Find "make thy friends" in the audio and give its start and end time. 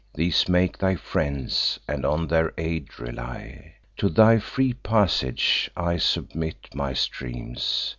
0.49-1.79